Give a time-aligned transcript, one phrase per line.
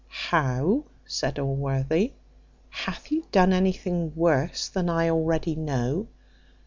[0.31, 2.13] "How!" said Allworthy;
[2.71, 6.07] "hath he done anything worse than I already know?